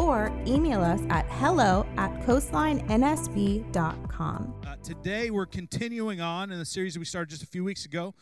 [0.00, 4.54] or email us at hello at coastlinensb.com.
[4.66, 7.84] Uh, today, we're continuing on in the series that we started just a few weeks
[7.84, 8.14] ago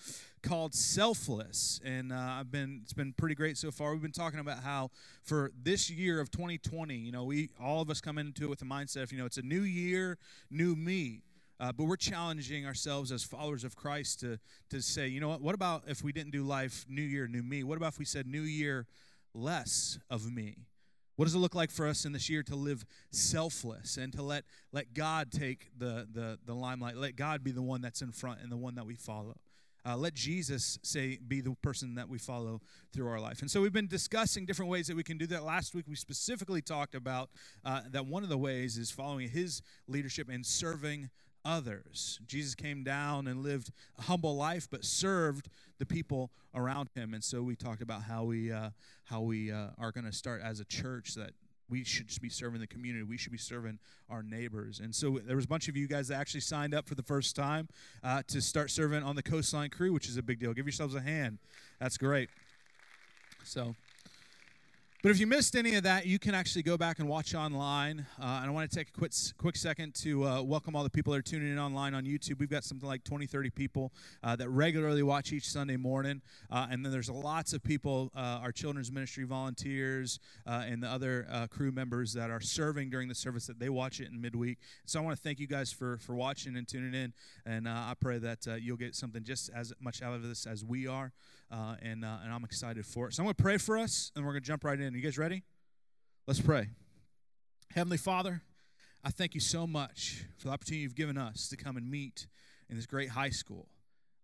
[0.42, 1.80] called Selfless.
[1.84, 3.92] And uh, I've been, it's been pretty great so far.
[3.92, 4.90] We've been talking about how
[5.22, 8.58] for this year of 2020, you know, we, all of us come into it with
[8.58, 10.18] the mindset of, you know, it's a new year,
[10.50, 11.20] new me.
[11.60, 14.40] Uh, but we're challenging ourselves as followers of Christ to,
[14.70, 17.44] to say, you know what, what about if we didn't do life new year, new
[17.44, 17.62] me?
[17.62, 18.88] What about if we said new year,
[19.32, 20.56] less of me?
[21.18, 24.22] What does it look like for us in this year to live selfless and to
[24.22, 26.96] let, let God take the, the, the limelight?
[26.96, 29.34] Let God be the one that's in front and the one that we follow.
[29.84, 32.60] Uh, let Jesus say be the person that we follow
[32.92, 33.40] through our life.
[33.40, 35.42] And so we've been discussing different ways that we can do that.
[35.42, 37.30] Last week we specifically talked about
[37.64, 41.10] uh, that one of the ways is following His leadership and serving
[41.48, 42.20] others.
[42.26, 47.14] Jesus came down and lived a humble life, but served the people around him.
[47.14, 48.70] And so we talked about how we uh,
[49.04, 51.30] how we uh, are going to start as a church that
[51.70, 53.02] we should just be serving the community.
[53.02, 53.78] We should be serving
[54.10, 54.80] our neighbors.
[54.80, 57.02] And so there was a bunch of you guys that actually signed up for the
[57.02, 57.68] first time
[58.04, 60.52] uh, to start serving on the Coastline Crew, which is a big deal.
[60.52, 61.38] Give yourselves a hand.
[61.80, 62.28] That's great.
[63.42, 63.74] So.
[65.00, 68.04] But if you missed any of that, you can actually go back and watch online.
[68.20, 70.90] Uh, and I want to take a quick, quick second to uh, welcome all the
[70.90, 72.40] people that are tuning in online on YouTube.
[72.40, 73.92] We've got something like 20, 30 people
[74.24, 76.20] uh, that regularly watch each Sunday morning.
[76.50, 80.88] Uh, and then there's lots of people, uh, our children's ministry volunteers uh, and the
[80.88, 84.58] other crew members that are serving during the service that they watch it in midweek.
[84.84, 87.12] So I want to thank you guys for, for watching and tuning in.
[87.46, 90.88] And I pray that you'll get something just as much out of this as we
[90.88, 91.12] are
[91.50, 93.14] and, and I'm excited for it.
[93.14, 94.87] So I'm going to pray for us, and we're going to jump right in.
[94.94, 95.42] You guys ready?
[96.26, 96.68] Let's pray.
[97.74, 98.42] Heavenly Father,
[99.04, 102.26] I thank you so much for the opportunity you've given us to come and meet
[102.70, 103.68] in this great high school.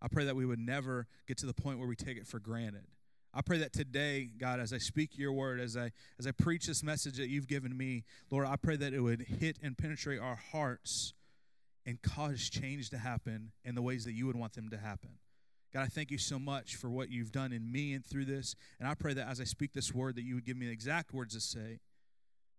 [0.01, 2.39] I pray that we would never get to the point where we take it for
[2.39, 2.85] granted.
[3.33, 6.65] I pray that today, God, as I speak your word, as I as I preach
[6.67, 10.19] this message that you've given me, Lord, I pray that it would hit and penetrate
[10.19, 11.13] our hearts
[11.85, 15.11] and cause change to happen in the ways that you would want them to happen.
[15.73, 18.55] God, I thank you so much for what you've done in me and through this.
[18.79, 20.71] And I pray that as I speak this word, that you would give me the
[20.71, 21.79] exact words to say.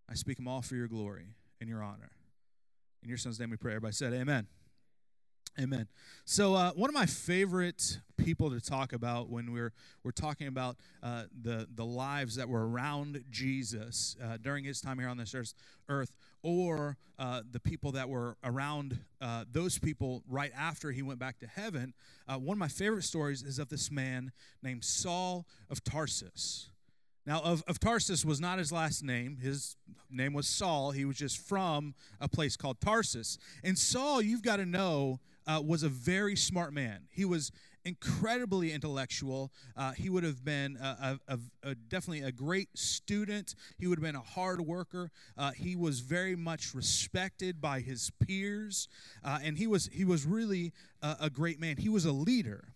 [0.09, 2.11] I speak them all for your glory and your honor.
[3.03, 3.73] In your son's name we pray.
[3.73, 4.47] Everybody said, Amen.
[5.59, 5.89] Amen.
[6.27, 9.73] So, uh, one of my favorite people to talk about when we're
[10.05, 14.99] we're talking about uh, the the lives that were around Jesus uh, during his time
[14.99, 15.55] here on this earth,
[15.89, 16.13] earth
[16.43, 21.39] or uh, the people that were around uh, those people right after he went back
[21.39, 21.95] to heaven.
[22.29, 26.69] Uh, one of my favorite stories is of this man named Saul of Tarsus.
[27.27, 29.39] Now, of, of Tarsus was not his last name.
[29.43, 29.77] His
[30.11, 30.93] name was Saul.
[30.93, 33.37] He was just from a place called Tarsus.
[33.65, 37.03] And Saul, you've got to know, uh, was a very smart man.
[37.11, 37.53] He was
[37.85, 39.53] incredibly intellectual.
[39.77, 43.55] Uh, he would have been a, a, a, definitely a great student.
[43.79, 45.11] He would have been a hard worker.
[45.37, 48.89] Uh, he was very much respected by his peers,
[49.23, 51.77] uh, and he was he was really a great man.
[51.77, 52.76] He was a leader.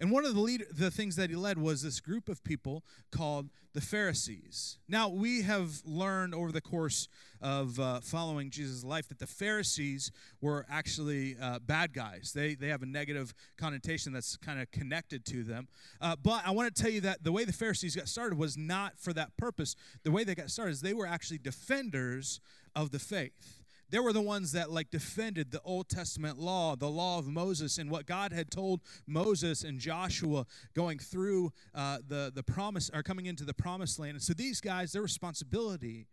[0.00, 2.82] And one of the lead, the things that he led was this group of people
[3.12, 4.78] called the Pharisees.
[4.88, 7.06] Now we have learned over the course
[7.42, 10.10] of uh, following Jesus' life that the Pharisees
[10.40, 12.32] were actually uh, bad guys.
[12.34, 15.68] They they have a negative connotation that's kind of connected to them.
[16.00, 18.56] Uh, but I want to tell you that the way the Pharisees got started was
[18.56, 19.76] not for that purpose.
[20.02, 22.40] The way they got started is they were actually defenders
[22.74, 23.59] of the faith
[23.90, 27.78] they were the ones that like defended the Old Testament law, the law of Moses,
[27.78, 33.02] and what God had told Moses and Joshua going through uh, the the promise or
[33.02, 34.12] coming into the promised land.
[34.12, 36.06] And so these guys, their responsibility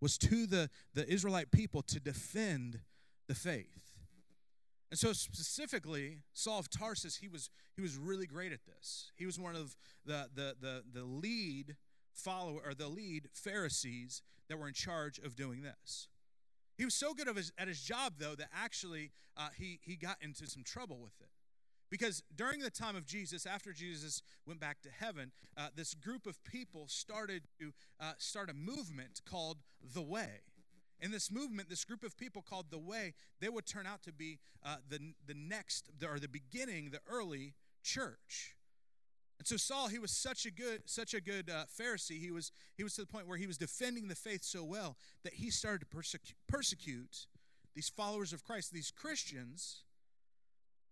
[0.00, 2.80] was to the the Israelite people to defend
[3.28, 3.92] the faith.
[4.90, 9.10] And so specifically, Saul of Tarsus, he was he was really great at this.
[9.16, 11.76] He was one of the the the, the lead
[12.12, 16.08] follower or the lead Pharisees that were in charge of doing this.
[16.82, 20.16] He was so good his, at his job, though, that actually uh, he, he got
[20.20, 21.28] into some trouble with it.
[21.88, 26.26] Because during the time of Jesus, after Jesus went back to heaven, uh, this group
[26.26, 29.58] of people started to uh, start a movement called
[29.94, 30.40] the Way.
[30.98, 34.12] In this movement, this group of people called the Way, they would turn out to
[34.12, 38.56] be uh, the, the next, or the beginning, the early church.
[39.42, 42.20] And so Saul, he was such a good, such a good uh, Pharisee.
[42.20, 44.96] He was, he was to the point where he was defending the faith so well
[45.24, 47.26] that he started to persecute, persecute
[47.74, 49.82] these followers of Christ, these Christians,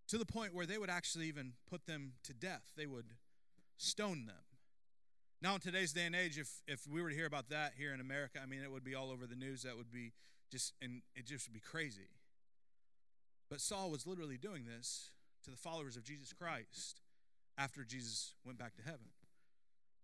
[0.09, 2.73] to the point where they would actually even put them to death.
[2.75, 3.13] They would
[3.77, 4.43] stone them.
[5.41, 7.93] Now, in today's day and age, if, if we were to hear about that here
[7.93, 9.63] in America, I mean, it would be all over the news.
[9.63, 10.11] That would be
[10.51, 12.09] just, and it just would be crazy.
[13.49, 15.11] But Saul was literally doing this
[15.45, 17.00] to the followers of Jesus Christ
[17.61, 19.07] after Jesus went back to heaven.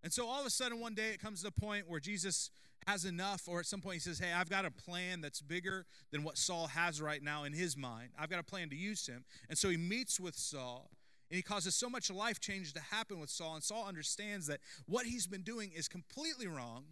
[0.04, 2.52] And so all of a sudden, one day it comes to the point where Jesus
[2.86, 5.86] has enough, or at some point he says, Hey, I've got a plan that's bigger
[6.12, 8.10] than what Saul has right now in his mind.
[8.18, 9.26] I've got a plan to use him.
[9.50, 10.92] And so he meets with Saul,
[11.30, 13.56] and he causes so much life change to happen with Saul.
[13.56, 16.86] And Saul understands that what he's been doing is completely wrong.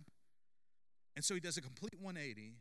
[1.16, 2.56] And so he does a complete 180 and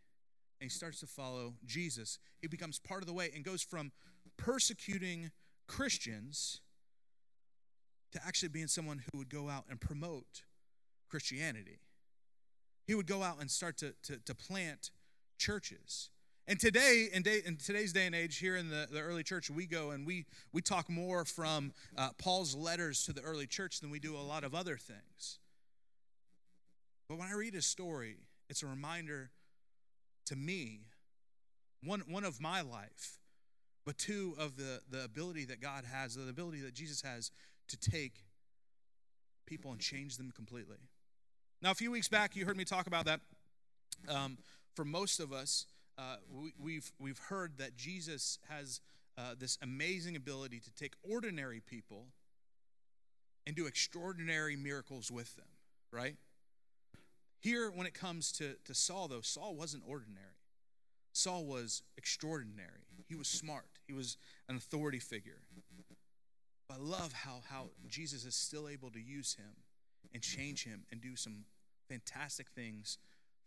[0.61, 2.21] he starts to follow Jesus.
[2.41, 3.91] He becomes part of the way and goes from
[4.37, 5.33] persecuting
[5.67, 6.61] Christians
[8.26, 10.43] actually being someone who would go out and promote
[11.09, 11.81] Christianity.
[12.87, 14.91] He would go out and start to, to, to plant
[15.38, 16.11] churches.
[16.47, 19.49] And today, in, day, in, today's day and age, here in the, the early church,
[19.49, 23.81] we go and we, we talk more from uh, Paul's letters to the early church
[23.81, 25.38] than we do a lot of other things.
[27.09, 28.17] But when I read his story,
[28.50, 29.31] it's a reminder
[30.26, 30.81] to me,
[31.82, 33.19] one, one of my life,
[33.87, 37.31] but two of the, the ability that God has, the ability that Jesus has
[37.69, 38.25] to take
[39.46, 40.78] people and change them completely.
[41.62, 43.20] Now, a few weeks back, you heard me talk about that.
[44.08, 44.38] Um,
[44.75, 45.66] for most of us,
[45.96, 48.81] uh, we, have we've, we've heard that Jesus has
[49.16, 52.06] uh, this amazing ability to take ordinary people
[53.46, 55.46] and do extraordinary miracles with them,
[55.93, 56.16] right?
[57.40, 60.26] Here, when it comes to, to Saul, though, Saul wasn't ordinary.
[61.12, 62.87] Saul was extraordinary.
[63.08, 63.66] He was smart.
[63.87, 64.16] He was
[64.49, 65.38] an authority figure.
[66.70, 69.56] I love how, how Jesus is still able to use him
[70.12, 71.44] and change him and do some
[71.88, 72.99] fantastic things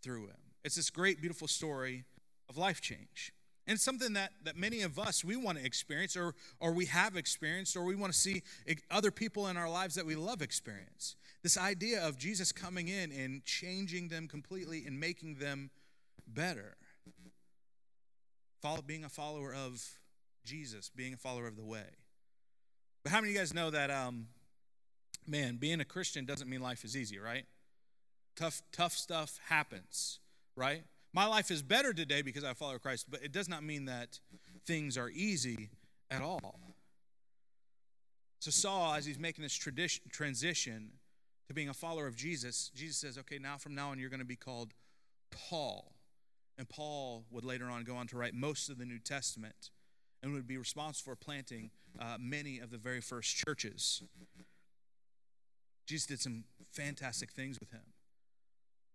[0.03, 0.37] through him.
[0.63, 2.05] It's this great, beautiful story
[2.49, 3.33] of life change.
[3.65, 6.85] And it's something that, that many of us, we want to experience or, or we
[6.85, 8.41] have experienced or we want to see
[8.89, 11.17] other people in our lives that we love experience.
[11.43, 15.69] This idea of Jesus coming in and changing them completely and making them
[16.25, 16.77] better.
[18.61, 19.83] Follow, being a follower of
[20.45, 21.87] Jesus, being a follower of the way.
[23.07, 24.27] But how many of you guys know that, um,
[25.25, 27.45] man, being a Christian doesn't mean life is easy, right?
[28.35, 30.19] Tough, tough stuff happens,
[30.57, 30.83] right?
[31.13, 34.19] My life is better today because I follow Christ, but it does not mean that
[34.65, 35.69] things are easy
[36.11, 36.59] at all.
[38.39, 40.89] So Saul, as he's making this tradition, transition
[41.47, 44.19] to being a follower of Jesus, Jesus says, okay, now from now on, you're going
[44.19, 44.73] to be called
[45.31, 45.93] Paul.
[46.57, 49.69] And Paul would later on go on to write most of the New Testament
[50.27, 54.03] and would be responsible for planting uh, many of the very first churches.
[55.85, 56.43] Jesus did some
[56.73, 57.93] fantastic things with him,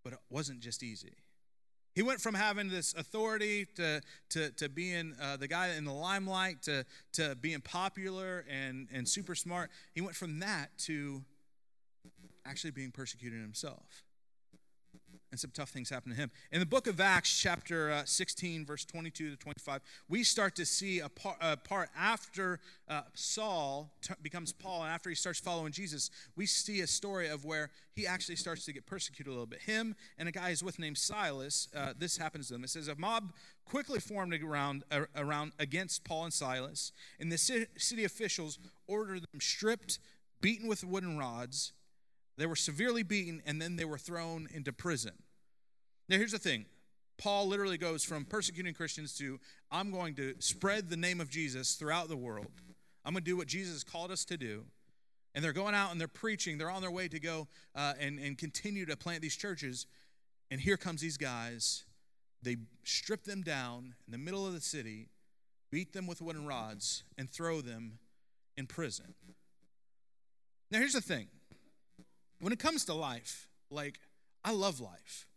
[0.05, 1.15] but it wasn't just easy.
[1.95, 4.01] He went from having this authority to,
[4.31, 6.85] to, to being uh, the guy in the limelight to,
[7.15, 9.71] to being popular and, and super smart.
[9.95, 11.23] He went from that to
[12.45, 14.05] actually being persecuted himself
[15.33, 16.31] and some tough things happen to him.
[16.53, 20.67] In the book of Acts, chapter uh, 16, verse 22 to 25, we start to
[20.67, 25.41] see a part, a part after uh, Saul t- becomes Paul and after he starts
[25.41, 29.31] following Jesus, we see a story of where he actually starts to get persecuted a
[29.31, 29.63] little bit.
[29.63, 32.65] Him and a guy he's with named Silas, uh, this happens to them.
[32.65, 33.33] It says, A mob
[33.65, 34.85] quickly formed around,
[35.17, 39.99] around against Paul and Silas, and the city officials ordered them stripped,
[40.43, 41.73] beaten with wooden rods
[42.37, 45.13] they were severely beaten and then they were thrown into prison.
[46.09, 46.67] Now, here's the thing
[47.19, 49.39] Paul literally goes from persecuting Christians to
[49.71, 52.51] I'm going to spread the name of Jesus throughout the world.
[53.05, 54.65] I'm going to do what Jesus called us to do.
[55.35, 56.59] And they're going out and they're preaching.
[56.59, 59.87] They're on their way to go uh, and, and continue to plant these churches.
[60.51, 61.85] And here comes these guys.
[62.43, 65.09] They strip them down in the middle of the city,
[65.71, 67.99] beat them with wooden rods, and throw them
[68.57, 69.15] in prison.
[70.71, 71.29] Now, here's the thing
[72.43, 74.01] when it comes to life, like,
[74.45, 75.29] I love life.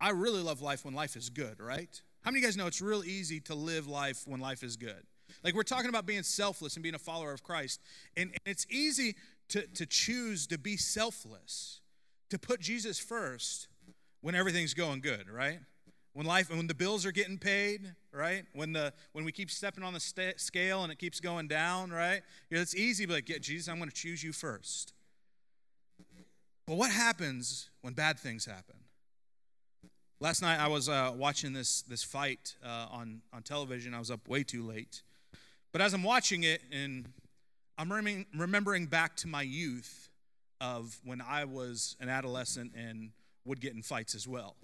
[0.00, 2.00] I really love life when life is good, right?
[2.22, 4.76] How many of you guys know it's real easy to live life when life is
[4.76, 5.02] good?
[5.44, 7.82] Like, we're talking about being selfless and being a follower of Christ.
[8.16, 9.16] And, and it's easy
[9.50, 11.82] to, to choose to be selfless,
[12.30, 13.68] to put Jesus first
[14.22, 15.58] when everything's going good, right?
[16.14, 18.44] When life, when the bills are getting paid, right?
[18.54, 21.90] When the when we keep stepping on the st- scale and it keeps going down,
[21.90, 22.22] right?
[22.48, 24.94] You know, it's easy be like, yeah, Jesus, I'm going to choose you first.
[26.70, 28.76] But what happens when bad things happen?
[30.20, 33.92] Last night I was uh, watching this this fight uh, on on television.
[33.92, 35.02] I was up way too late,
[35.72, 37.08] but as I'm watching it, and
[37.76, 40.10] I'm remembering, remembering back to my youth
[40.60, 43.10] of when I was an adolescent and
[43.44, 44.54] would get in fights as well.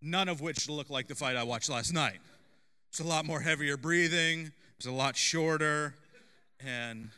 [0.00, 2.20] None of which look like the fight I watched last night.
[2.90, 4.52] It's a lot more heavier breathing.
[4.76, 5.96] It's a lot shorter,
[6.64, 7.10] And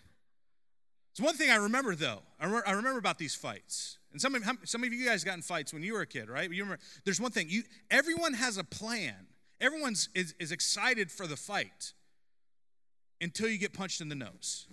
[1.17, 2.21] it's one thing I remember though.
[2.39, 3.97] I, re- I remember about these fights.
[4.17, 6.31] And some of, some of you guys got in fights when you were a kid,
[6.31, 6.51] right?
[6.51, 7.49] You remember, there's one thing.
[7.51, 9.15] You, everyone has a plan.
[9.61, 11.93] Everyone's is, is excited for the fight
[13.21, 14.69] until you get punched in the nose.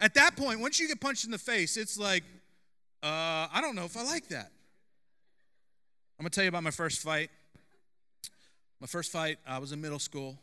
[0.00, 2.24] At that point, once you get punched in the face, it's like,
[3.04, 4.50] uh, I don't know if I like that.
[6.18, 7.30] I'm gonna tell you about my first fight.
[8.80, 10.40] My first fight, I was in middle school.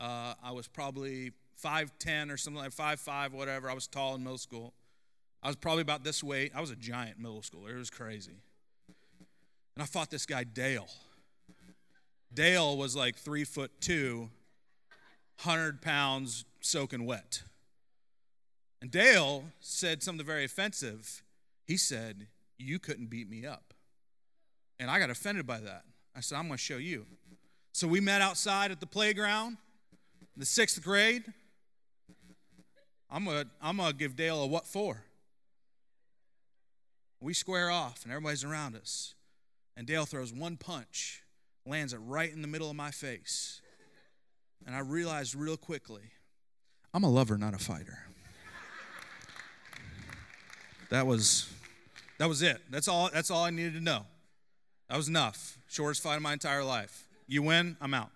[0.00, 1.32] Uh, I was probably
[1.62, 3.68] 5'10 or something like 5'5, whatever.
[3.68, 4.72] I was tall in middle school.
[5.42, 6.52] I was probably about this weight.
[6.54, 7.70] I was a giant middle schooler.
[7.70, 8.42] It was crazy.
[9.74, 10.88] And I fought this guy, Dale.
[12.34, 14.30] Dale was like three foot two,
[15.42, 17.42] 100 pounds soaking wet.
[18.82, 21.22] And Dale said something very offensive.
[21.64, 22.26] He said,
[22.58, 23.74] You couldn't beat me up.
[24.80, 25.82] And I got offended by that.
[26.14, 27.06] I said, I'm going to show you.
[27.72, 29.56] So we met outside at the playground
[30.34, 31.24] in the sixth grade.
[33.10, 35.02] I'm going to I'm going to give Dale a what for.
[37.20, 39.14] We square off, and everybody's around us.
[39.76, 41.22] And Dale throws one punch,
[41.66, 43.60] lands it right in the middle of my face.
[44.66, 46.02] And I realized real quickly
[46.92, 47.98] I'm a lover, not a fighter.
[50.90, 51.52] That was
[52.18, 52.60] that was it.
[52.70, 54.06] That's all that's all I needed to know.
[54.88, 55.58] That was enough.
[55.68, 57.06] Shortest fight of my entire life.
[57.26, 58.10] You win, I'm out.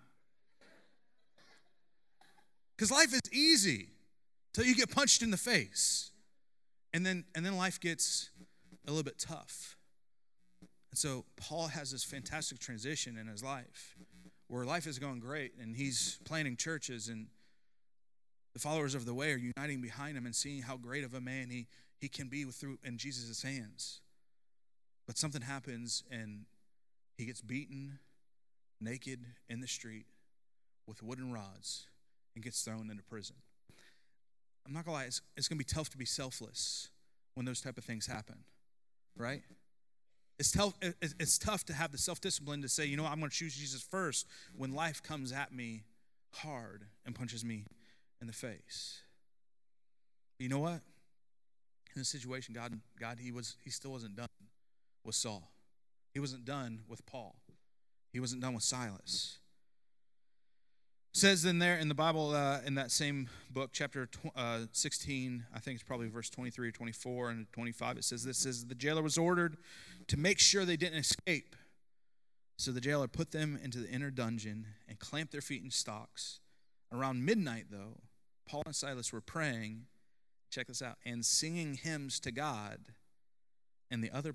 [2.75, 3.89] Because life is easy
[4.53, 6.11] till you get punched in the face.
[6.93, 8.31] And then and then life gets
[8.85, 9.77] a little bit tough.
[10.91, 13.95] And so Paul has this fantastic transition in his life
[14.47, 17.27] where life is going great and he's planting churches and
[18.53, 21.21] the followers of the way are uniting behind him and seeing how great of a
[21.21, 21.67] man he,
[21.99, 24.01] he can be through in Jesus' hands.
[25.07, 26.45] But something happens and
[27.17, 27.99] he gets beaten
[28.79, 30.05] naked in the street
[30.87, 31.87] with wooden rods
[32.35, 33.37] and gets thrown into prison.
[34.65, 36.89] I'm not gonna lie, it's, it's gonna be tough to be selfless
[37.33, 38.43] when those type of things happen,
[39.17, 39.41] right?
[40.39, 43.29] It's tough, it's tough to have the self discipline to say, you know I'm gonna
[43.29, 45.83] choose Jesus first when life comes at me
[46.31, 47.65] hard and punches me
[48.19, 49.01] in the face.
[50.37, 50.81] But you know what?
[51.95, 54.27] In this situation, God, God, he was, he still wasn't done
[55.03, 55.51] with Saul.
[56.11, 57.35] He wasn't done with Paul.
[58.11, 59.37] He wasn't done with Silas.
[61.15, 65.45] Says in there in the Bible, uh, in that same book, chapter tw- uh, 16,
[65.53, 68.73] I think it's probably verse 23 or 24 and 25, it says this says, The
[68.73, 69.57] jailer was ordered
[70.07, 71.55] to make sure they didn't escape.
[72.57, 76.39] So the jailer put them into the inner dungeon and clamped their feet in stocks.
[76.91, 78.01] Around midnight, though,
[78.47, 79.85] Paul and Silas were praying,
[80.49, 82.79] check this out, and singing hymns to God,
[83.91, 84.33] and the other,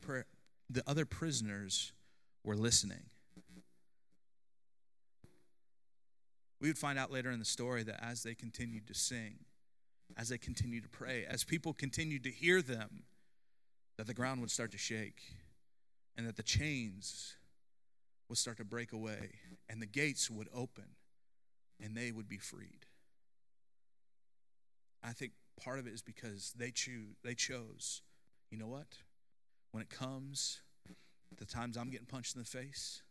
[0.70, 1.92] the other prisoners
[2.44, 3.10] were listening.
[6.60, 9.44] We would find out later in the story that as they continued to sing,
[10.16, 13.04] as they continued to pray, as people continued to hear them,
[13.96, 15.22] that the ground would start to shake
[16.16, 17.36] and that the chains
[18.28, 19.30] would start to break away
[19.68, 20.84] and the gates would open
[21.82, 22.86] and they would be freed.
[25.02, 28.02] I think part of it is because they choose they chose,
[28.50, 28.98] you know what?
[29.72, 30.60] When it comes
[31.36, 33.02] the times I'm getting punched in the face,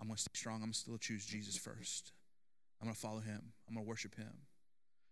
[0.00, 0.62] I'm gonna stay strong.
[0.62, 2.12] I'm still choose Jesus first.
[2.80, 3.52] I'm going to follow him.
[3.68, 4.32] I'm going to worship him.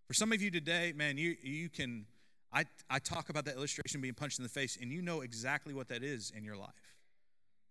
[0.07, 2.07] For some of you today, man, you, you can,
[2.53, 5.73] I, I talk about that illustration being punched in the face, and you know exactly
[5.73, 6.99] what that is in your life.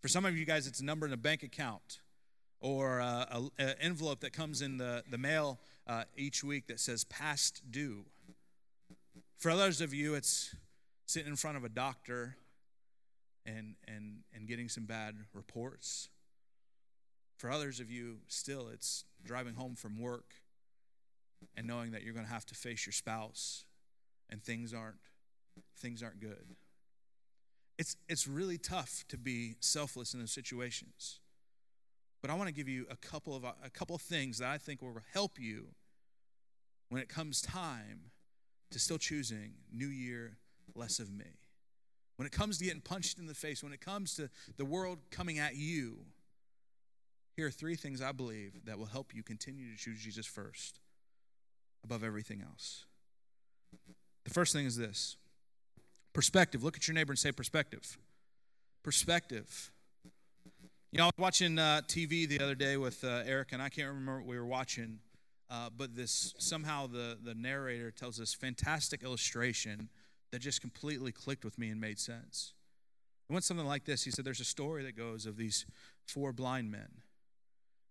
[0.01, 1.99] For some of you guys, it's a number in a bank account
[2.59, 7.61] or an envelope that comes in the, the mail uh, each week that says past
[7.69, 8.05] due.
[9.37, 10.55] For others of you, it's
[11.05, 12.37] sitting in front of a doctor
[13.45, 16.09] and, and, and getting some bad reports.
[17.37, 20.35] For others of you, still, it's driving home from work
[21.55, 23.65] and knowing that you're going to have to face your spouse
[24.29, 24.97] and things aren't
[25.77, 26.55] things aren't good.
[27.77, 31.19] It's it's really tough to be selfless in those situations.
[32.21, 34.57] But I want to give you a couple of a couple of things that I
[34.57, 35.67] think will help you
[36.89, 38.11] when it comes time
[38.71, 40.37] to still choosing new year
[40.75, 41.37] less of me.
[42.15, 44.99] When it comes to getting punched in the face, when it comes to the world
[45.09, 46.05] coming at you,
[47.35, 50.79] here are three things I believe that will help you continue to choose Jesus first
[51.83, 52.85] above everything else.
[54.23, 55.17] The first thing is this
[56.13, 56.63] perspective.
[56.63, 57.97] Look at your neighbor and say, perspective.
[58.83, 59.71] Perspective.
[60.91, 63.69] You know, I was watching uh, TV the other day with uh, Eric, and I
[63.69, 64.99] can't remember what we were watching,
[65.49, 69.89] uh, but this somehow the, the narrator tells this fantastic illustration
[70.31, 72.53] that just completely clicked with me and made sense.
[73.27, 75.65] It went something like this He said, There's a story that goes of these
[76.05, 77.02] four blind men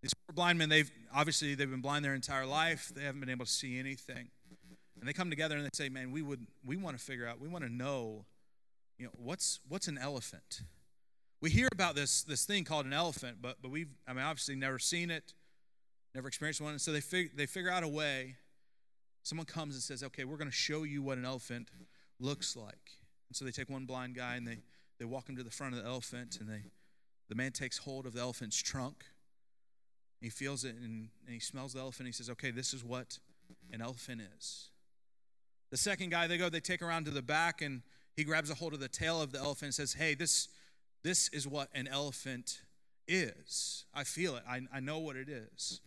[0.03, 2.91] these poor blind men, they've obviously they've been blind their entire life.
[2.93, 4.27] They haven't been able to see anything.
[4.99, 7.39] And they come together and they say, "Man, we would we want to figure out,
[7.39, 8.25] we want to know,
[8.97, 10.63] you know, what's what's an elephant?"
[11.39, 14.55] We hear about this this thing called an elephant, but but we've I mean obviously
[14.55, 15.33] never seen it,
[16.13, 16.71] never experienced one.
[16.71, 18.35] And so they fig- they figure out a way.
[19.23, 21.69] Someone comes and says, "Okay, we're going to show you what an elephant
[22.19, 24.63] looks like." And so they take one blind guy and they
[24.99, 26.71] they walk him to the front of the elephant and they
[27.29, 29.05] the man takes hold of the elephant's trunk.
[30.23, 32.07] He feels it and, and he smells the elephant.
[32.07, 33.19] He says, "Okay, this is what
[33.71, 34.69] an elephant is."
[35.73, 37.81] The second guy, they go, they take around to the back, and
[38.15, 40.47] he grabs a hold of the tail of the elephant and says, Hey, this,
[41.03, 42.61] this is what an elephant
[43.07, 43.85] is.
[43.91, 44.43] I feel it.
[44.47, 45.81] I, I know what it is.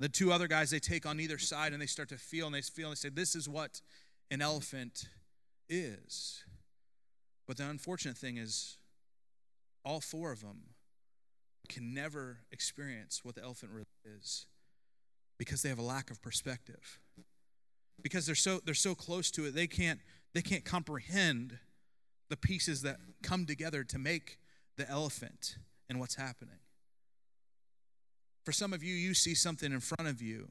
[0.00, 2.54] The two other guys, they take on either side and they start to feel and
[2.54, 3.82] they feel and they say, This is what
[4.30, 5.08] an elephant
[5.68, 6.42] is.
[7.46, 8.78] But the unfortunate thing is,
[9.84, 10.62] all four of them
[11.68, 13.86] can never experience what the elephant really
[14.18, 14.46] is
[15.38, 16.98] because they have a lack of perspective.
[18.02, 20.00] Because they're so they're so close to it they can't
[20.34, 21.58] they can't comprehend
[22.28, 24.38] the pieces that come together to make
[24.76, 25.56] the elephant
[25.88, 26.58] and what's happening.
[28.44, 30.50] For some of you you see something in front of you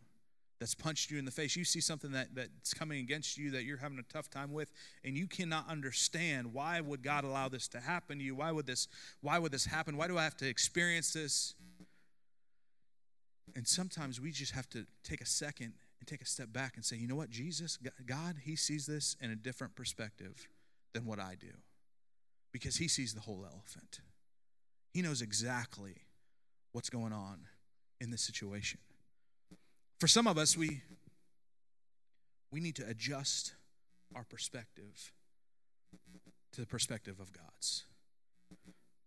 [0.60, 1.56] that's punched you in the face.
[1.56, 4.72] You see something that, that's coming against you that you're having a tough time with
[5.04, 8.36] and you cannot understand why would god allow this to happen to you?
[8.36, 8.88] Why would this
[9.22, 9.98] why would this happen?
[9.98, 11.56] Why do i have to experience this?
[13.56, 16.84] And sometimes we just have to take a second and take a step back and
[16.84, 20.48] say, you know what, Jesus, God, He sees this in a different perspective
[20.94, 21.54] than what I do.
[22.52, 24.02] Because He sees the whole elephant.
[24.94, 25.96] He knows exactly
[26.74, 27.42] what's going on
[28.02, 28.80] in this situation.
[30.00, 30.82] For some of us, we,
[32.52, 33.54] we need to adjust
[34.16, 35.12] our perspective
[36.54, 37.84] to the perspective of God's.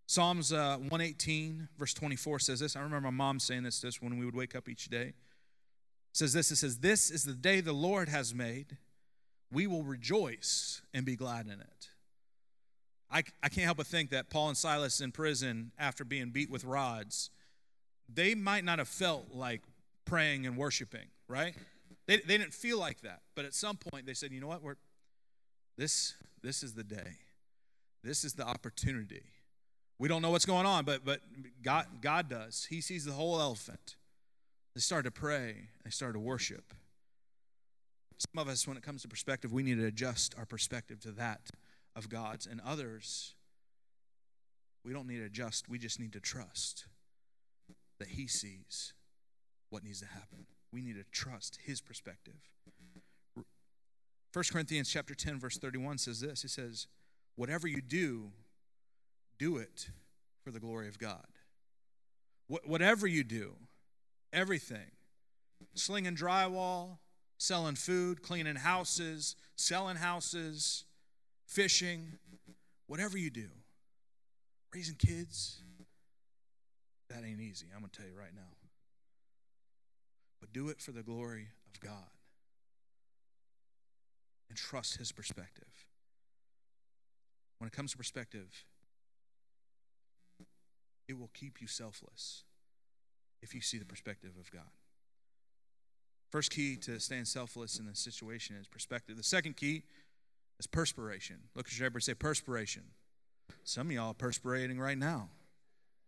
[0.06, 2.76] Psalms uh, 118, verse 24 says this.
[2.76, 5.12] I remember my mom saying this to us when we would wake up each day
[6.18, 8.76] says this it says, This is the day the Lord has made.
[9.50, 11.88] We will rejoice and be glad in it.
[13.10, 16.50] I, I can't help but think that Paul and Silas in prison, after being beat
[16.50, 17.30] with rods,
[18.12, 19.62] they might not have felt like
[20.08, 21.54] praying and worshiping, right?
[22.06, 23.20] They, they didn't feel like that.
[23.36, 24.62] But at some point, they said, you know what?
[24.62, 24.76] We're,
[25.76, 27.18] this, this is the day.
[28.02, 29.24] This is the opportunity.
[29.98, 31.20] We don't know what's going on, but, but
[31.62, 32.66] God, God does.
[32.70, 33.96] He sees the whole elephant.
[34.74, 36.72] They started to pray, they started to worship.
[38.18, 41.12] Some of us, when it comes to perspective, we need to adjust our perspective to
[41.12, 41.50] that
[41.94, 42.46] of God's.
[42.46, 43.34] And others,
[44.84, 46.86] we don't need to adjust, we just need to trust
[47.98, 48.92] that He sees
[49.70, 50.46] what needs to happen.
[50.72, 52.34] We need to trust His perspective.
[54.32, 56.44] 1 Corinthians chapter 10 verse 31 says this.
[56.44, 56.86] It says,
[57.36, 58.32] "Whatever you do,
[59.38, 59.90] do it
[60.42, 61.26] for the glory of God."
[62.46, 63.56] Whatever you do,
[64.32, 64.90] everything
[65.74, 66.98] slinging drywall,
[67.38, 70.84] selling food, cleaning houses, selling houses,
[71.46, 72.18] fishing,
[72.86, 73.48] whatever you do,
[74.74, 75.60] raising kids,
[77.08, 77.66] that ain't easy.
[77.74, 78.67] I'm going to tell you right now.
[80.40, 82.10] But do it for the glory of God
[84.48, 85.86] and trust His perspective.
[87.58, 88.64] When it comes to perspective,
[91.08, 92.44] it will keep you selfless
[93.42, 94.70] if you see the perspective of God.
[96.30, 99.16] First key to staying selfless in this situation is perspective.
[99.16, 99.82] The second key
[100.60, 101.36] is perspiration.
[101.54, 102.82] Look at your neighbor say, perspiration.
[103.64, 105.30] Some of y'all are perspirating right now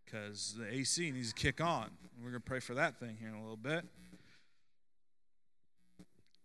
[0.04, 1.90] because the AC needs to kick on.
[2.18, 3.84] We're going to pray for that thing here in a little bit.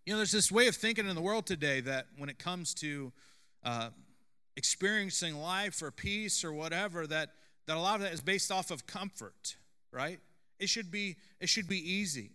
[0.05, 2.75] You know, there's this way of thinking in the world today that when it comes
[2.75, 3.11] to
[3.63, 3.89] uh,
[4.55, 7.31] experiencing life or peace or whatever, that,
[7.65, 9.55] that a lot of that is based off of comfort,
[9.91, 10.19] right?
[10.59, 12.29] It should be it should be easy.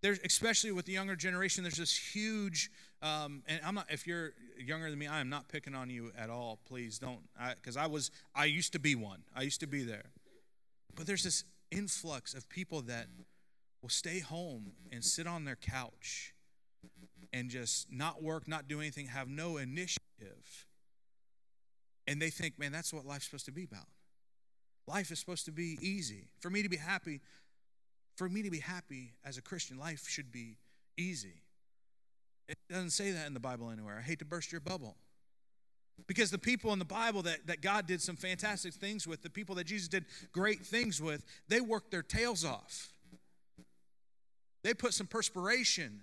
[0.00, 1.62] There's especially with the younger generation.
[1.62, 2.70] There's this huge,
[3.02, 3.86] um, and I'm not.
[3.90, 6.58] If you're younger than me, I am not picking on you at all.
[6.66, 7.20] Please don't,
[7.56, 8.10] because I, I was.
[8.34, 9.20] I used to be one.
[9.36, 10.06] I used to be there.
[10.96, 13.06] But there's this influx of people that
[13.82, 16.32] will stay home and sit on their couch
[17.32, 20.66] and just not work, not do anything, have no initiative.
[22.06, 23.86] And they think, man, that's what life's supposed to be about.
[24.86, 26.28] Life is supposed to be easy.
[26.40, 27.20] For me to be happy,
[28.16, 30.56] for me to be happy as a Christian, life should be
[30.96, 31.42] easy.
[32.48, 33.98] It doesn't say that in the Bible anywhere.
[33.98, 34.96] I hate to burst your bubble.
[36.06, 39.30] Because the people in the Bible that, that God did some fantastic things with, the
[39.30, 42.92] people that Jesus did great things with, they worked their tails off.
[44.62, 46.02] They put some perspiration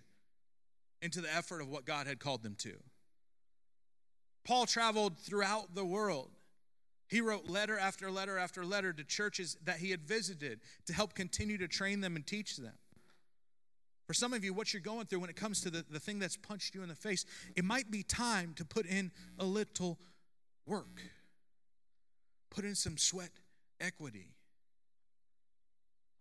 [1.01, 2.73] into the effort of what God had called them to.
[4.45, 6.31] Paul traveled throughout the world.
[7.07, 11.13] He wrote letter after letter after letter to churches that he had visited to help
[11.13, 12.73] continue to train them and teach them.
[14.05, 16.19] For some of you, what you're going through when it comes to the, the thing
[16.19, 19.99] that's punched you in the face, it might be time to put in a little
[20.67, 21.01] work,
[22.51, 23.31] put in some sweat
[23.79, 24.35] equity.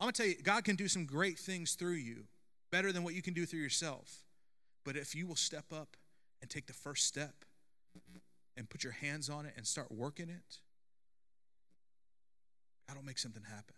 [0.00, 2.24] I'm going to tell you, God can do some great things through you,
[2.70, 4.23] better than what you can do through yourself.
[4.84, 5.96] But if you will step up
[6.40, 7.44] and take the first step
[8.56, 10.58] and put your hands on it and start working it,
[12.86, 13.74] God will make something happen.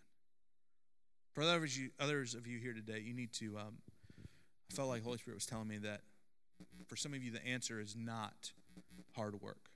[1.33, 3.57] For others of you, others of you here today, you need to.
[3.57, 3.77] Um,
[4.69, 6.01] I felt like Holy Spirit was telling me that
[6.87, 8.51] for some of you, the answer is not
[9.15, 9.69] hard work.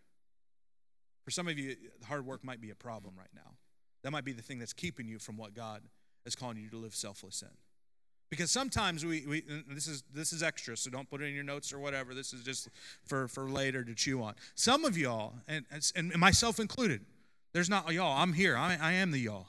[1.23, 1.75] For some of you,
[2.07, 3.51] hard work might be a problem right now.
[4.03, 5.83] That might be the thing that's keeping you from what God
[6.25, 7.49] is calling you to live selfless in.
[8.31, 11.43] Because sometimes we, we this is this is extra, so don't put it in your
[11.43, 12.13] notes or whatever.
[12.13, 12.69] This is just
[13.03, 14.35] for, for later to chew on.
[14.55, 15.65] Some of y'all, and,
[15.95, 17.01] and myself included,
[17.51, 18.17] there's not y'all.
[18.17, 18.55] I'm here.
[18.55, 19.47] I, I am the y'all.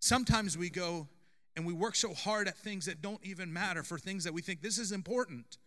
[0.00, 1.08] Sometimes we go
[1.56, 4.40] and we work so hard at things that don't even matter for things that we
[4.40, 5.58] think this is important.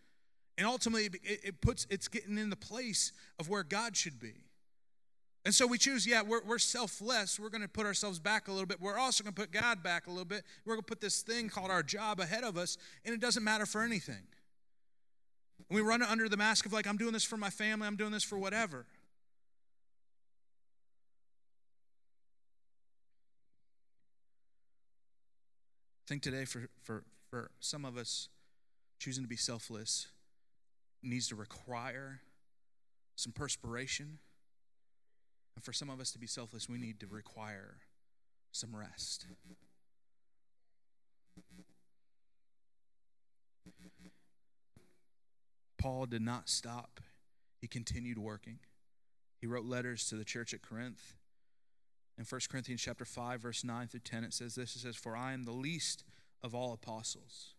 [0.58, 4.43] And ultimately, it, it puts it's getting in the place of where God should be.
[5.44, 7.38] And so we choose, yeah, we're, we're selfless.
[7.38, 8.80] We're going to put ourselves back a little bit.
[8.80, 10.42] We're also going to put God back a little bit.
[10.64, 13.44] We're going to put this thing called our job ahead of us, and it doesn't
[13.44, 14.22] matter for anything.
[15.68, 17.96] And we run under the mask of, like, I'm doing this for my family, I'm
[17.96, 18.86] doing this for whatever.
[26.00, 28.28] I think today, for, for, for some of us,
[28.98, 30.08] choosing to be selfless
[31.02, 32.20] needs to require
[33.16, 34.18] some perspiration.
[35.56, 37.76] And for some of us to be selfless, we need to require
[38.52, 39.26] some rest.
[45.78, 47.00] Paul did not stop,
[47.60, 48.58] he continued working.
[49.38, 51.12] He wrote letters to the church at Corinth.
[52.16, 55.14] In 1 Corinthians chapter 5 verse 9 through 10 it says this it says for
[55.16, 56.04] I am the least
[56.42, 57.54] of all apostles.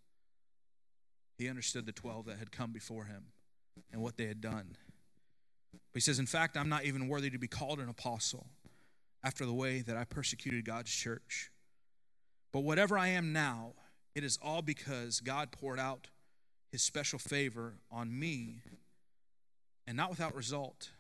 [1.37, 3.25] He understood the 12 that had come before him
[3.91, 4.77] and what they had done.
[5.95, 8.47] He says, In fact, I'm not even worthy to be called an apostle
[9.23, 11.49] after the way that I persecuted God's church.
[12.51, 13.73] But whatever I am now,
[14.13, 16.09] it is all because God poured out
[16.71, 18.61] his special favor on me
[19.87, 20.91] and not without result.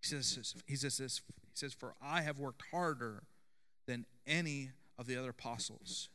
[0.00, 3.24] He says, he says this, he says, For I have worked harder
[3.86, 6.08] than any of the other apostles.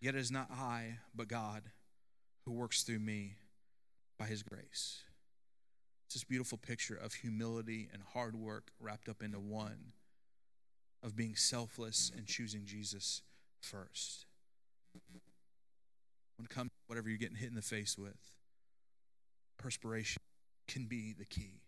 [0.00, 1.62] Yet it is not I, but God
[2.44, 3.34] who works through me
[4.18, 5.02] by his grace.
[6.08, 9.92] It's this beautiful picture of humility and hard work wrapped up into one,
[11.02, 13.20] of being selfless and choosing Jesus
[13.60, 14.24] first.
[16.38, 18.16] When it comes to whatever you're getting hit in the face with,
[19.58, 20.22] perspiration
[20.66, 21.60] can be the key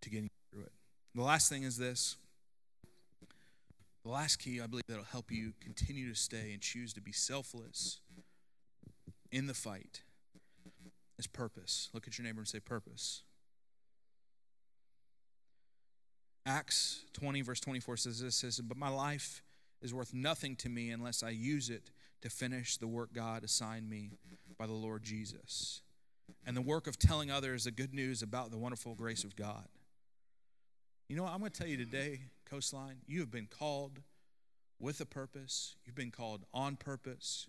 [0.00, 0.72] to getting through it.
[1.14, 2.16] The last thing is this.
[4.02, 7.12] The last key, I believe, that'll help you continue to stay and choose to be
[7.12, 8.00] selfless
[9.30, 10.04] in the fight
[11.18, 11.90] is purpose.
[11.92, 13.24] Look at your neighbor and say, purpose.
[16.46, 19.42] Acts 20, verse 24 says this says, But my life
[19.82, 21.90] is worth nothing to me unless I use it
[22.22, 24.10] to finish the work God assigned me
[24.56, 25.82] by the Lord Jesus.
[26.46, 29.66] And the work of telling others the good news about the wonderful grace of God.
[31.08, 31.32] You know what?
[31.32, 34.00] I'm going to tell you today, Coastline, you have been called
[34.80, 35.76] with a purpose.
[35.84, 37.48] You've been called on purpose.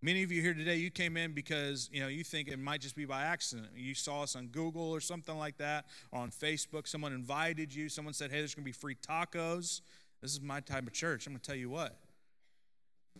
[0.00, 2.80] Many of you here today, you came in because you know you think it might
[2.80, 3.68] just be by accident.
[3.74, 6.86] You saw us on Google or something like that, or on Facebook.
[6.86, 7.88] Someone invited you.
[7.88, 9.80] Someone said, "Hey, there's going to be free tacos."
[10.22, 11.26] This is my type of church.
[11.26, 11.96] I'm going to tell you what.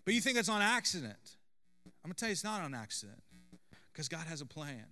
[0.04, 1.36] But you think it's on accident.
[1.86, 3.22] I'm going to tell you it's not on accident
[3.92, 4.84] because God has a plan.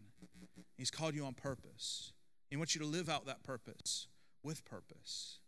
[0.77, 2.13] He's called you on purpose.
[2.51, 4.09] He wants you to live out that purpose
[4.43, 5.39] with purpose.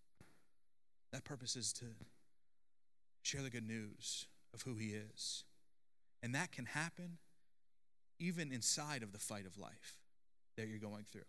[1.13, 1.87] That purpose is to
[3.23, 5.45] share the good news of who He is.
[6.23, 7.19] And that can happen
[8.19, 9.99] even inside of the fight of life
[10.57, 11.23] that you're going through.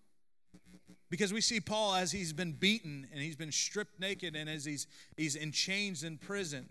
[1.09, 4.65] Because we see Paul as he's been beaten and he's been stripped naked and as
[4.65, 6.69] he's he's in chains in prison,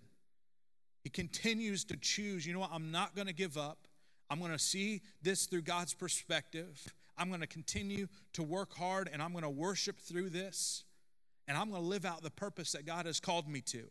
[1.03, 3.87] he continues to choose, you know what, I'm not going to give up.
[4.31, 6.93] I'm going to see this through God's perspective.
[7.17, 10.85] I'm going to continue to work hard and I'm going to worship through this.
[11.47, 13.85] And I'm going to live out the purpose that God has called me to.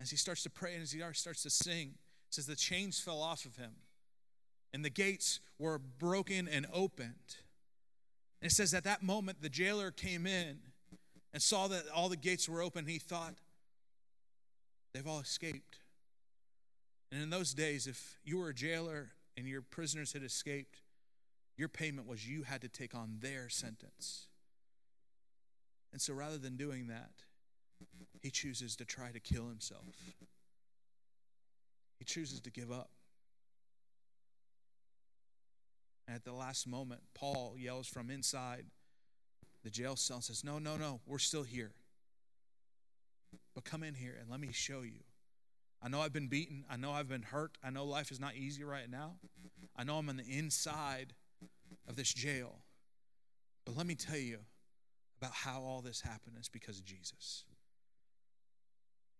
[0.00, 1.94] As he starts to pray and as he starts to sing,
[2.30, 3.72] says the chains fell off of him
[4.72, 7.36] and the gates were broken and opened.
[8.40, 10.58] And it says at that moment the jailer came in
[11.32, 12.86] and saw that all the gates were open.
[12.86, 13.34] He thought,
[14.92, 15.78] they've all escaped.
[17.12, 20.82] And in those days, if you were a jailer and your prisoners had escaped,
[21.56, 24.26] your payment was you had to take on their sentence.
[25.92, 27.10] And so rather than doing that,
[28.20, 29.84] he chooses to try to kill himself.
[32.00, 32.90] He chooses to give up.
[36.08, 38.64] And at the last moment, Paul yells from inside
[39.62, 41.72] the jail cell and says, No, no, no, we're still here.
[43.54, 45.02] But come in here and let me show you.
[45.82, 46.64] I know I've been beaten.
[46.70, 47.58] I know I've been hurt.
[47.62, 49.16] I know life is not easy right now.
[49.76, 51.12] I know I'm on the inside
[51.86, 52.60] of this jail.
[53.64, 54.38] But let me tell you
[55.20, 56.36] about how all this happened.
[56.38, 57.44] It's because of Jesus.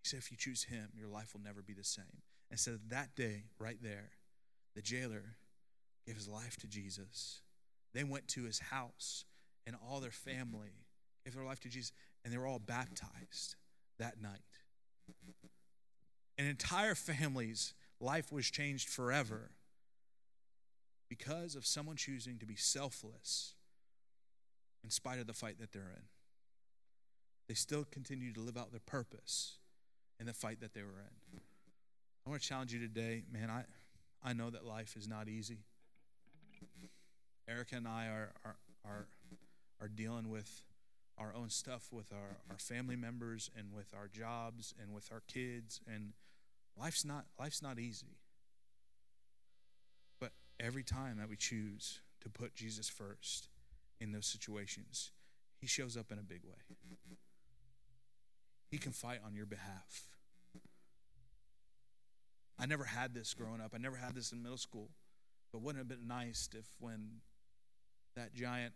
[0.02, 2.22] He said, if you choose him, your life will never be the same.
[2.50, 4.10] And so that day, right there,
[4.74, 5.36] the jailer
[6.06, 7.42] gave his life to Jesus.
[7.94, 9.24] They went to his house,
[9.66, 10.86] and all their family
[11.24, 11.92] gave their life to Jesus,
[12.24, 13.56] and they were all baptized
[13.98, 14.40] that night.
[16.38, 19.50] An entire family's life was changed forever
[21.08, 23.54] because of someone choosing to be selfless
[24.82, 26.04] in spite of the fight that they're in.
[27.48, 29.58] They still continue to live out their purpose
[30.18, 31.40] in the fight that they were in.
[32.26, 33.50] I want to challenge you today, man.
[33.50, 33.64] I,
[34.22, 35.58] I know that life is not easy.
[37.48, 39.06] Erica and I are, are, are,
[39.80, 40.62] are dealing with
[41.20, 45.22] our own stuff with our, our family members and with our jobs and with our
[45.28, 46.12] kids and
[46.78, 48.16] life's not life's not easy
[50.18, 53.48] but every time that we choose to put jesus first
[54.00, 55.10] in those situations
[55.58, 56.76] he shows up in a big way
[58.70, 60.06] he can fight on your behalf
[62.60, 64.90] i never had this growing up i never had this in middle school
[65.52, 67.20] but wouldn't it have been nice if when
[68.16, 68.74] that giant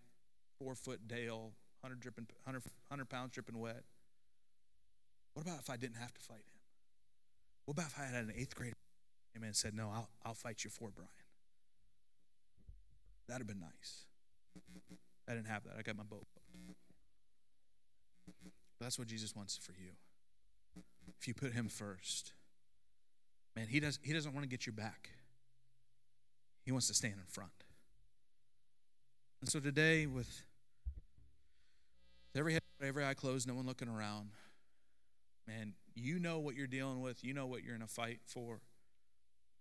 [0.59, 1.53] four foot dale
[1.85, 3.85] 100, dripping, 100, 100 pounds dripping wet.
[5.35, 6.61] What about if I didn't have to fight him?
[7.67, 8.73] What about if I had an eighth grader
[9.35, 11.11] came in and said, No, I'll, I'll fight you for Brian?
[13.29, 14.07] That'd have been nice.
[15.29, 15.75] I didn't have that.
[15.79, 16.27] I got my boat.
[18.27, 19.91] But that's what Jesus wants for you.
[21.21, 22.33] If you put him first,
[23.57, 25.11] man, he, does, he doesn't want to get your back,
[26.65, 27.51] he wants to stand in front.
[29.41, 30.43] And so today, with
[32.35, 34.31] every head, every eye closed, no one looking around.
[35.47, 37.23] Man, you know what you're dealing with.
[37.23, 38.61] You know what you're in a fight for.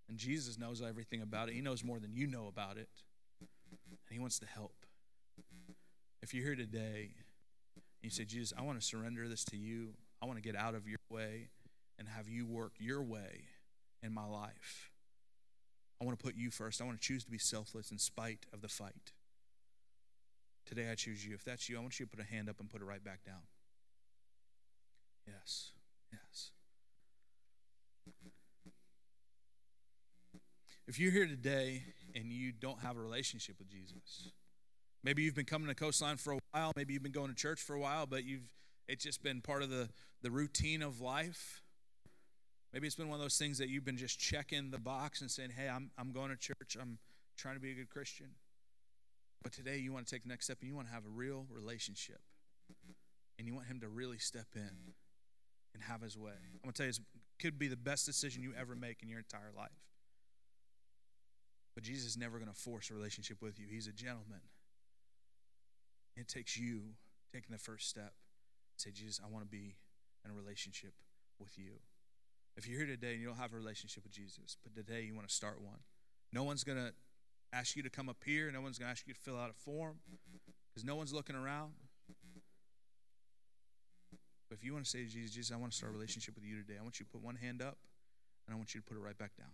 [0.07, 1.55] And Jesus knows everything about it.
[1.55, 2.87] He knows more than you know about it.
[3.41, 4.85] And He wants to help.
[6.21, 7.11] If you're here today
[7.75, 9.89] and you say, Jesus, I want to surrender this to you,
[10.21, 11.49] I want to get out of your way
[11.99, 13.43] and have you work your way
[14.03, 14.91] in my life.
[16.01, 16.81] I want to put you first.
[16.81, 19.13] I want to choose to be selfless in spite of the fight.
[20.65, 21.33] Today I choose you.
[21.33, 23.03] If that's you, I want you to put a hand up and put it right
[23.03, 23.41] back down.
[25.27, 25.71] Yes,
[26.11, 26.51] yes.
[30.87, 34.31] If you're here today and you don't have a relationship with Jesus,
[35.03, 37.61] maybe you've been coming to Coastline for a while, maybe you've been going to church
[37.61, 38.49] for a while, but you've
[38.87, 39.89] it's just been part of the,
[40.21, 41.62] the routine of life.
[42.73, 45.29] Maybe it's been one of those things that you've been just checking the box and
[45.29, 46.97] saying, Hey, I'm I'm going to church, I'm
[47.37, 48.31] trying to be a good Christian.
[49.43, 51.09] But today you want to take the next step and you want to have a
[51.09, 52.21] real relationship.
[53.37, 54.93] And you want him to really step in
[55.73, 56.31] and have his way.
[56.31, 59.09] I'm going to tell you, it could be the best decision you ever make in
[59.09, 59.71] your entire life.
[61.75, 63.65] But Jesus is never going to force a relationship with you.
[63.69, 64.41] He's a gentleman.
[66.15, 66.81] It takes you
[67.33, 68.13] taking the first step.
[68.77, 69.75] Say, Jesus, I want to be
[70.23, 70.93] in a relationship
[71.39, 71.79] with you.
[72.55, 75.15] If you're here today and you don't have a relationship with Jesus, but today you
[75.15, 75.79] want to start one,
[76.31, 76.93] no one's going to
[77.51, 78.51] ask you to come up here.
[78.51, 79.97] No one's going to ask you to fill out a form
[80.69, 81.73] because no one's looking around.
[84.49, 86.35] But if you want to say to Jesus, Jesus, I want to start a relationship
[86.35, 87.77] with you today, I want you to put one hand up
[88.45, 89.49] and I want you to put it right back down.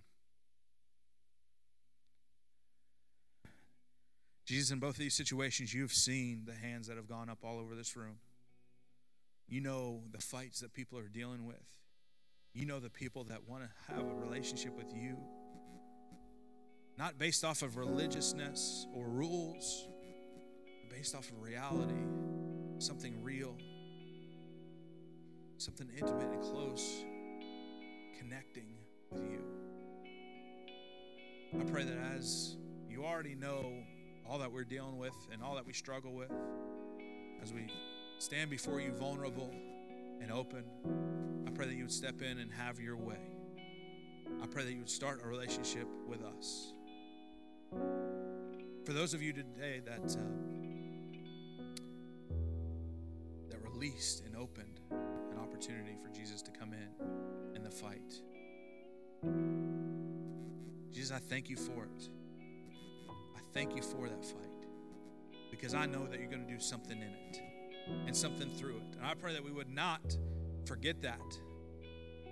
[4.45, 7.59] Jesus, in both of these situations, you've seen the hands that have gone up all
[7.59, 8.17] over this room.
[9.47, 11.63] You know the fights that people are dealing with.
[12.59, 15.15] You know the people that want to have a relationship with you
[16.97, 19.87] not based off of religiousness or rules,
[20.89, 21.95] based off of reality,
[22.79, 23.55] something real,
[25.55, 27.05] something intimate and close,
[28.19, 28.75] connecting
[29.09, 29.41] with you.
[31.57, 32.57] I pray that as
[32.89, 33.71] you already know
[34.29, 36.33] all that we're dealing with and all that we struggle with,
[37.41, 37.67] as we
[38.17, 39.49] stand before you vulnerable
[40.21, 41.28] and open,
[41.59, 43.19] pray that you would step in and have your way.
[44.41, 46.71] I pray that you would start a relationship with us.
[48.85, 50.21] For those of you today that uh,
[53.49, 58.13] that released and opened an opportunity for Jesus to come in in the fight,
[60.93, 62.09] Jesus, I thank you for it.
[63.35, 64.65] I thank you for that fight
[65.51, 67.41] because I know that you're going to do something in it
[68.07, 68.95] and something through it.
[68.97, 70.15] And I pray that we would not
[70.65, 71.19] forget that,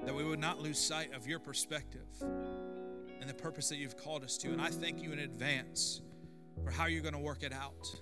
[0.07, 4.23] that we would not lose sight of your perspective and the purpose that you've called
[4.23, 4.47] us to.
[4.47, 5.99] And I thank you in advance
[6.63, 7.93] for how you're going to work it out,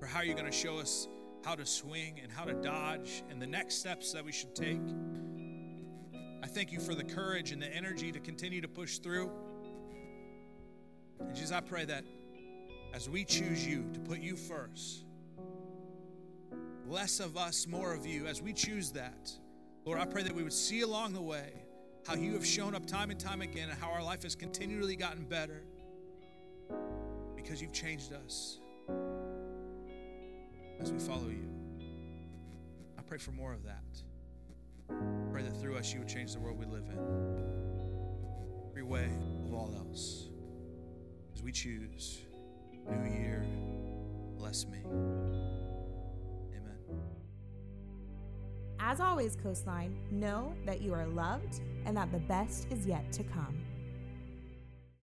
[0.00, 1.06] for how you're going to show us
[1.44, 4.80] how to swing and how to dodge and the next steps that we should take.
[6.42, 9.30] I thank you for the courage and the energy to continue to push through.
[11.20, 12.04] And Jesus, I pray that
[12.94, 15.04] as we choose you to put you first,
[16.88, 19.30] less of us, more of you, as we choose that,
[19.84, 21.52] Lord, I pray that we would see along the way
[22.06, 24.96] how you have shown up time and time again and how our life has continually
[24.96, 25.62] gotten better
[27.36, 28.60] because you've changed us
[30.80, 31.48] as we follow you.
[32.98, 33.82] I pray for more of that.
[35.30, 36.98] Pray that through us you would change the world we live in.
[38.70, 39.10] Every way
[39.46, 40.28] of all else.
[41.34, 42.22] As we choose,
[42.88, 43.46] new year,
[44.38, 44.78] bless me.
[48.78, 53.22] As always, Coastline, know that you are loved and that the best is yet to
[53.24, 53.63] come.